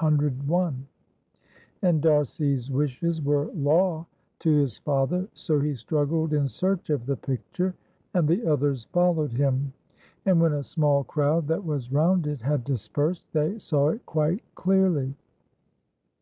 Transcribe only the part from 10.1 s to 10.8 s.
And when a